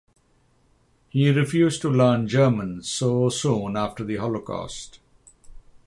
He 1.09 1.29
refused 1.29 1.83
to 1.83 1.89
learn 1.91 2.27
German 2.27 2.81
so 2.81 3.29
soon 3.29 3.77
after 3.77 4.03
the 4.03 4.15
Holocaust. 4.15 4.97